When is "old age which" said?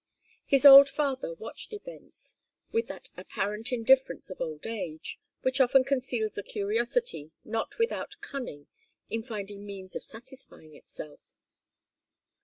4.41-5.61